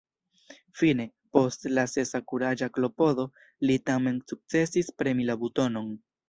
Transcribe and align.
Fine, 0.79 1.03
post 1.37 1.67
la 1.77 1.83
sesa 1.91 2.21
kuraĝa 2.31 2.69
klopodo, 2.79 3.27
li 3.69 3.77
tamen 3.91 4.19
sukcesis 4.33 4.91
premi 5.03 5.29
la 5.33 5.39
butonon. 5.45 5.95